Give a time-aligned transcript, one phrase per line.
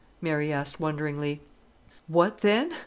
[0.19, 1.41] Mary asked wonderingly.
[2.07, 2.73] "What then?